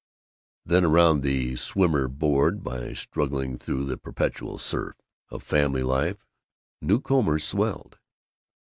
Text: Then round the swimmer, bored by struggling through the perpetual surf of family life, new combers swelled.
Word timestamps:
Then 0.65 0.89
round 0.91 1.21
the 1.21 1.55
swimmer, 1.57 2.07
bored 2.07 2.63
by 2.63 2.93
struggling 2.93 3.55
through 3.55 3.85
the 3.85 3.97
perpetual 3.99 4.57
surf 4.57 4.95
of 5.29 5.43
family 5.43 5.83
life, 5.83 6.25
new 6.81 6.99
combers 6.99 7.43
swelled. 7.43 7.99